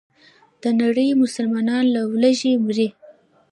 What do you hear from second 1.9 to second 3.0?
له ولږې مري.